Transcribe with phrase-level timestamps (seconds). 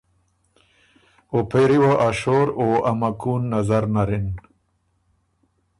[1.31, 4.27] او پېری وه ا شور او ا مکُون نظر نر اِن۔